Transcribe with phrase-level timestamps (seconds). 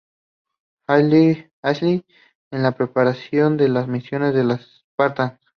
[0.87, 2.05] Halsey
[2.49, 5.39] en la preparación de las misiones de los spartans.